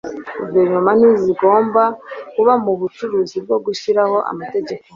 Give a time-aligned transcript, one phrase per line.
[0.39, 1.83] guverinoma ntizigomba
[2.33, 4.85] kuba mu bucuruzi bwo gushyiraho amategeko